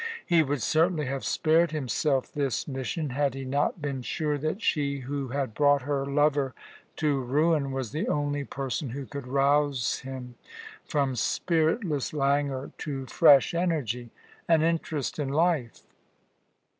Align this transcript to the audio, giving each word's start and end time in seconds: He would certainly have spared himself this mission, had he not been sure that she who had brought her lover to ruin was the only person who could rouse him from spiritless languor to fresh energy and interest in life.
He 0.25 0.41
would 0.41 0.63
certainly 0.63 1.05
have 1.05 1.23
spared 1.23 1.69
himself 1.69 2.31
this 2.33 2.67
mission, 2.67 3.11
had 3.11 3.35
he 3.35 3.45
not 3.45 3.83
been 3.83 4.01
sure 4.01 4.35
that 4.39 4.59
she 4.59 5.01
who 5.01 5.27
had 5.27 5.53
brought 5.53 5.83
her 5.83 6.07
lover 6.07 6.55
to 6.95 7.19
ruin 7.19 7.71
was 7.71 7.91
the 7.91 8.07
only 8.07 8.43
person 8.43 8.89
who 8.89 9.05
could 9.05 9.27
rouse 9.27 9.99
him 9.99 10.33
from 10.83 11.15
spiritless 11.15 12.13
languor 12.13 12.71
to 12.79 13.05
fresh 13.05 13.53
energy 13.53 14.09
and 14.47 14.63
interest 14.63 15.19
in 15.19 15.29
life. 15.29 15.83